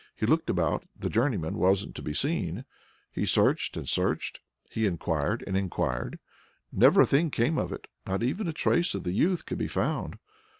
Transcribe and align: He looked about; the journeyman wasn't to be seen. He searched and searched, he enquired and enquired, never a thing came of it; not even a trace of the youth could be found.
He 0.15 0.25
looked 0.25 0.49
about; 0.49 0.83
the 0.99 1.11
journeyman 1.11 1.59
wasn't 1.59 1.93
to 1.93 2.01
be 2.01 2.15
seen. 2.15 2.65
He 3.11 3.27
searched 3.27 3.77
and 3.77 3.87
searched, 3.87 4.39
he 4.71 4.87
enquired 4.87 5.43
and 5.45 5.55
enquired, 5.55 6.17
never 6.71 7.01
a 7.01 7.05
thing 7.05 7.29
came 7.29 7.59
of 7.59 7.71
it; 7.71 7.85
not 8.07 8.23
even 8.23 8.47
a 8.47 8.51
trace 8.53 8.95
of 8.95 9.03
the 9.03 9.11
youth 9.11 9.45
could 9.45 9.59
be 9.59 9.67
found. 9.67 10.17